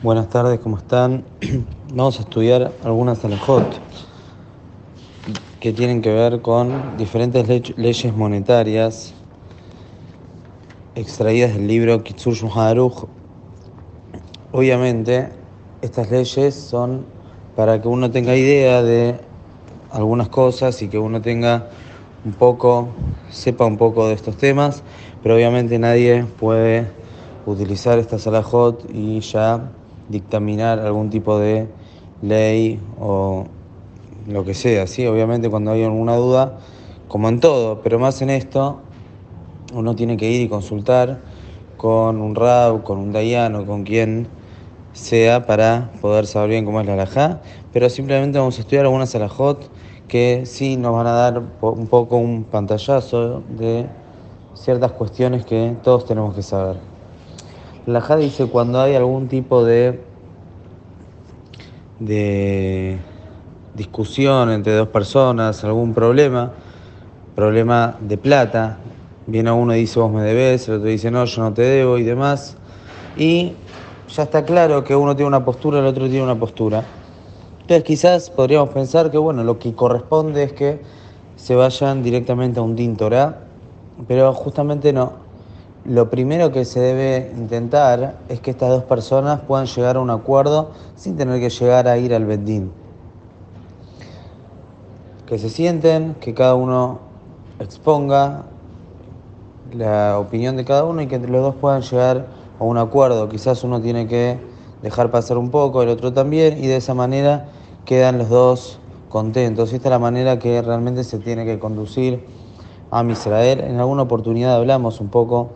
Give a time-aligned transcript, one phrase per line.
[0.00, 1.24] Buenas tardes, ¿cómo están?
[1.92, 3.64] Vamos a estudiar algunas alajot
[5.58, 9.12] que tienen que ver con diferentes le- leyes monetarias
[10.94, 13.08] extraídas del libro Kitsur Aruch.
[14.52, 15.30] Obviamente,
[15.82, 17.04] estas leyes son
[17.56, 19.20] para que uno tenga idea de
[19.90, 21.70] algunas cosas y que uno tenga
[22.24, 22.94] un poco,
[23.32, 24.84] sepa un poco de estos temas,
[25.24, 26.86] pero obviamente nadie puede
[27.46, 29.72] utilizar estas alajot y ya
[30.08, 31.68] dictaminar algún tipo de
[32.22, 33.44] ley o
[34.26, 35.06] lo que sea, ¿sí?
[35.06, 36.58] Obviamente cuando hay alguna duda,
[37.08, 38.78] como en todo, pero más en esto,
[39.74, 41.20] uno tiene que ir y consultar
[41.76, 44.28] con un rab, con un dayano, con quien
[44.92, 47.40] sea para poder saber bien cómo es la alajá,
[47.72, 49.70] pero simplemente vamos a estudiar algunas alajot
[50.08, 53.86] que sí nos van a dar un poco un pantallazo de
[54.54, 56.97] ciertas cuestiones que todos tenemos que saber.
[57.88, 59.98] La alajá dice cuando hay algún tipo de,
[61.98, 62.98] de
[63.72, 66.52] discusión entre dos personas, algún problema,
[67.34, 68.76] problema de plata,
[69.26, 71.96] viene uno y dice vos me debes, el otro dice no, yo no te debo
[71.96, 72.58] y demás,
[73.16, 73.54] y
[74.14, 76.84] ya está claro que uno tiene una postura, el otro tiene una postura.
[77.62, 80.82] Entonces quizás podríamos pensar que bueno, lo que corresponde es que
[81.36, 83.44] se vayan directamente a un Din Torah,
[84.06, 85.27] pero justamente no.
[85.88, 90.10] Lo primero que se debe intentar es que estas dos personas puedan llegar a un
[90.10, 92.70] acuerdo sin tener que llegar a ir al Beddin.
[95.24, 96.98] Que se sienten, que cada uno
[97.58, 98.42] exponga
[99.72, 102.26] la opinión de cada uno y que los dos puedan llegar
[102.60, 103.30] a un acuerdo.
[103.30, 104.38] Quizás uno tiene que
[104.82, 107.46] dejar pasar un poco, el otro también, y de esa manera
[107.86, 109.72] quedan los dos contentos.
[109.72, 112.26] Esta es la manera que realmente se tiene que conducir
[112.90, 113.60] a Israel.
[113.60, 115.52] En alguna oportunidad hablamos un poco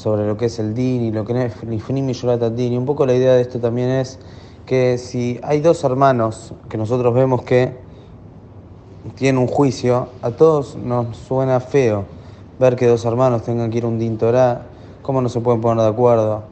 [0.00, 2.72] sobre lo que es el din y lo que es Nifnim y din.
[2.72, 4.18] Y un poco la idea de esto también es
[4.64, 7.76] que si hay dos hermanos que nosotros vemos que
[9.16, 12.06] tienen un juicio, a todos nos suena feo
[12.58, 14.62] ver que dos hermanos tengan que ir un din Torah,
[15.02, 16.44] cómo no se pueden poner de acuerdo.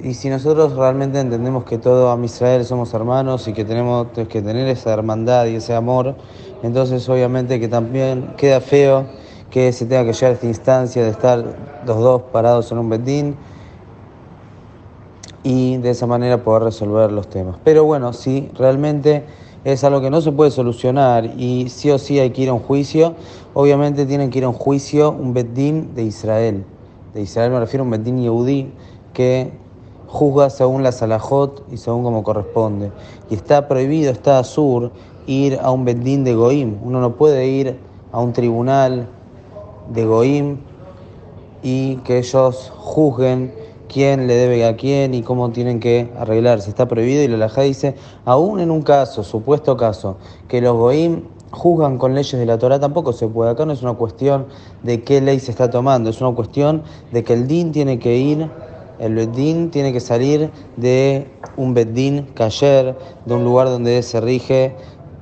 [0.00, 4.42] Y si nosotros realmente entendemos que todo a Israel somos hermanos y que tenemos que
[4.42, 6.14] tener esa hermandad y ese amor,
[6.62, 9.06] entonces obviamente que también queda feo
[9.50, 11.44] que se tenga que llegar a esta instancia de estar
[11.86, 13.36] los dos parados en un bedín
[15.42, 17.56] y de esa manera poder resolver los temas.
[17.64, 19.24] Pero bueno, si realmente
[19.64, 22.52] es algo que no se puede solucionar y sí o sí hay que ir a
[22.52, 23.14] un juicio,
[23.54, 26.64] obviamente tienen que ir a un juicio, un bedín de Israel.
[27.14, 28.72] De Israel me refiero a un bedín yehudí
[29.12, 29.50] que
[30.06, 32.92] juzga según la salahot y según como corresponde.
[33.30, 34.90] Y está prohibido, está azur,
[35.26, 36.78] ir a un bedín de Goim.
[36.82, 37.78] Uno no puede ir
[38.12, 39.08] a un tribunal
[39.88, 40.58] de Goim
[41.62, 43.52] y que ellos juzguen
[43.88, 46.68] quién le debe a quién y cómo tienen que arreglarse.
[46.68, 47.94] Está prohibido y la Lajá dice,
[48.24, 52.78] aún en un caso, supuesto caso, que los Goim juzgan con leyes de la Torah,
[52.78, 53.50] tampoco se puede.
[53.50, 54.46] Acá no es una cuestión
[54.82, 56.82] de qué ley se está tomando, es una cuestión
[57.12, 58.50] de que el din tiene que ir,
[58.98, 64.74] el bedín tiene que salir de un bedín cayer, de un lugar donde se rige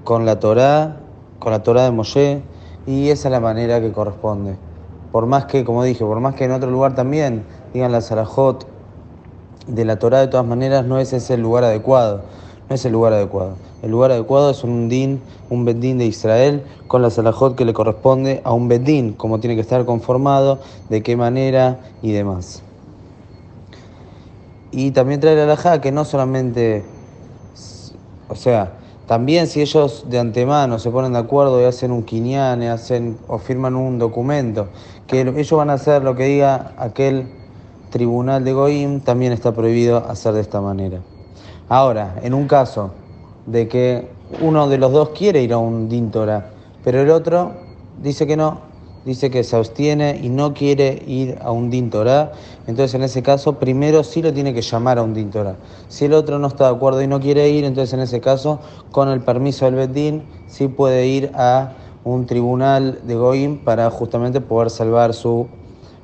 [0.04, 0.96] con la Torah,
[1.38, 2.42] con la Torah de Moshe,
[2.86, 4.56] y esa es la manera que corresponde.
[5.12, 8.66] Por más que, como dije, por más que en otro lugar también digan la Sarajot
[9.66, 12.22] de la Torah, de todas maneras no es ese el lugar adecuado.
[12.68, 13.54] No es el lugar adecuado.
[13.82, 15.20] El lugar adecuado es un din,
[15.50, 19.54] un bedín de Israel con la Sarajot que le corresponde a un bedín, como tiene
[19.54, 20.58] que estar conformado,
[20.88, 22.62] de qué manera y demás.
[24.72, 26.84] Y también trae la alajá que no solamente,
[28.28, 28.72] o sea,
[29.06, 33.38] también si ellos de antemano se ponen de acuerdo y hacen un quiniane, hacen o
[33.38, 34.68] firman un documento,
[35.06, 37.28] que ellos van a hacer lo que diga aquel
[37.90, 40.98] tribunal de Goim, también está prohibido hacer de esta manera.
[41.68, 42.90] Ahora, en un caso
[43.46, 44.08] de que
[44.40, 46.50] uno de los dos quiere ir a un Dintora,
[46.82, 47.52] pero el otro
[48.02, 48.65] dice que no,
[49.06, 52.32] dice que se abstiene y no quiere ir a un Din Torah,
[52.66, 55.54] entonces en ese caso primero sí lo tiene que llamar a un Din Torah.
[55.88, 58.58] Si el otro no está de acuerdo y no quiere ir, entonces en ese caso,
[58.90, 64.40] con el permiso del Beddin, sí puede ir a un tribunal de Goim para justamente
[64.40, 65.46] poder salvar su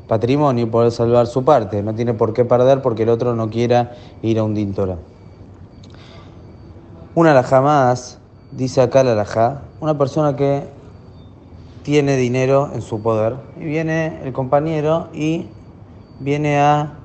[0.06, 1.82] patrimonio y poder salvar su parte.
[1.82, 4.98] No tiene por qué perder porque el otro no quiera ir a un Din Torah.
[7.16, 8.18] Una alajá más,
[8.52, 10.81] dice acá la alajá, una persona que
[11.82, 13.36] tiene dinero en su poder.
[13.60, 15.48] Y viene el compañero y
[16.20, 16.98] viene a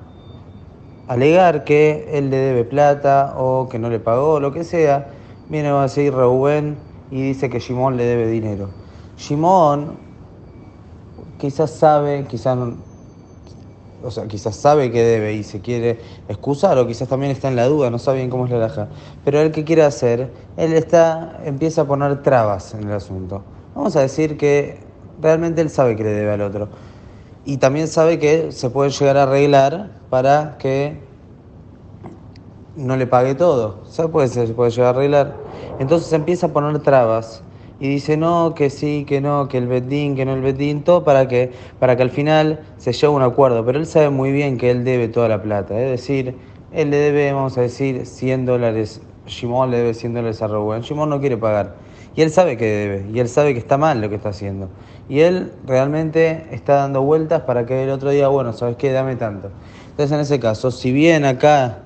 [1.08, 5.08] alegar que él le debe plata o que no le pagó, lo que sea.
[5.48, 6.76] Viene a decir Reuben
[7.10, 8.70] y dice que Shimón le debe dinero.
[9.16, 9.96] Shimón
[11.38, 12.76] quizás sabe, quizás no,
[14.02, 15.98] o sea, quizás sabe que debe y se quiere
[16.28, 18.88] excusar, o quizás también está en la duda, no sabe bien cómo es la laja.
[19.24, 23.42] Pero él que quiere hacer, él está, empieza a poner trabas en el asunto.
[23.78, 24.76] Vamos a decir que
[25.22, 26.68] realmente él sabe que le debe al otro.
[27.44, 30.98] Y también sabe que se puede llegar a arreglar para que
[32.74, 33.78] no le pague todo.
[33.88, 35.36] Se puede, se puede llegar a arreglar.
[35.78, 37.44] Entonces empieza a poner trabas
[37.78, 41.04] y dice no, que sí, que no, que el bedín, que no el bedín, todo
[41.04, 43.64] para que, para que al final se lleve un acuerdo.
[43.64, 45.80] Pero él sabe muy bien que él debe toda la plata.
[45.80, 46.34] Es decir,
[46.72, 49.02] él le debe, vamos a decir, 100 dólares.
[49.28, 50.82] Shimon le debe 100 dólares a Rubén.
[50.82, 51.76] Shimon no quiere pagar.
[52.16, 54.68] Y él sabe que debe, y él sabe que está mal lo que está haciendo.
[55.08, 58.90] Y él realmente está dando vueltas para que el otro día, bueno, ¿sabes qué?
[58.90, 59.50] Dame tanto.
[59.90, 61.82] Entonces, en ese caso, si bien acá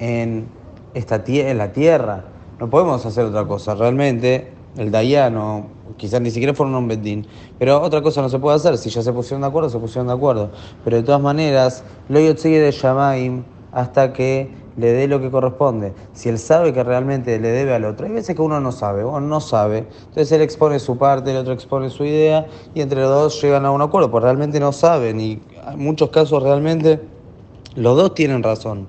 [0.00, 0.48] en,
[0.94, 2.24] esta en la tierra
[2.58, 5.66] no podemos hacer otra cosa, realmente el Dayano,
[5.96, 7.26] quizás ni siquiera fueron un Bedín,
[7.58, 10.08] pero otra cosa no se puede hacer, si ya se pusieron de acuerdo, se pusieron
[10.08, 10.50] de acuerdo.
[10.84, 15.92] Pero de todas maneras, lo sigue de Shamaim hasta que le dé lo que corresponde.
[16.12, 19.04] Si él sabe que realmente le debe al otro, hay veces que uno no sabe,
[19.04, 23.00] uno no sabe, entonces él expone su parte, el otro expone su idea y entre
[23.00, 27.00] los dos llegan a un acuerdo, porque realmente no saben y en muchos casos realmente
[27.74, 28.88] los dos tienen razón.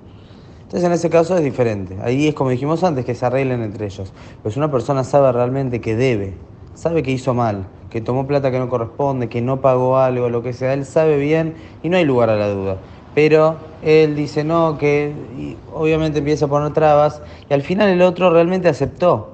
[0.64, 1.98] Entonces en ese caso es diferente.
[2.02, 4.12] Ahí es como dijimos antes, que se arreglen entre ellos.
[4.44, 6.34] Pues una persona sabe realmente que debe,
[6.74, 10.44] sabe que hizo mal, que tomó plata que no corresponde, que no pagó algo, lo
[10.44, 12.78] que sea, él sabe bien y no hay lugar a la duda.
[13.18, 15.12] Pero él dice no, que
[15.74, 17.20] obviamente empieza a poner trabas
[17.50, 19.32] y al final el otro realmente aceptó.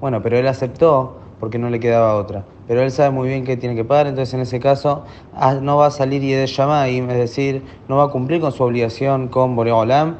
[0.00, 2.42] Bueno, pero él aceptó porque no le quedaba otra.
[2.66, 5.76] Pero él sabe muy bien que tiene que pagar, entonces en ese caso ah, no
[5.76, 9.54] va a salir y de es decir, no va a cumplir con su obligación con
[9.54, 10.16] Boreolam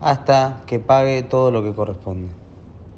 [0.00, 2.43] hasta que pague todo lo que corresponde.